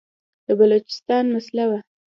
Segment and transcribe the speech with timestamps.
[0.45, 1.79] د بلوچستان مسله وه.